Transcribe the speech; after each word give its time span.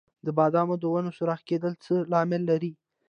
د 0.25 0.27
بادامو 0.37 0.75
د 0.79 0.83
ونو 0.93 1.09
سوراخ 1.17 1.41
کیدل 1.49 1.73
څه 1.83 1.93
لامل 2.11 2.41
لري؟ 2.51 2.71